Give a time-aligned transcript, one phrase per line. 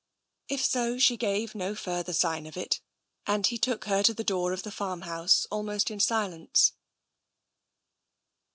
[0.47, 2.81] If so, she gave no further sign of it,
[3.27, 6.73] and he took her to the door of the farmhouse almost in silence.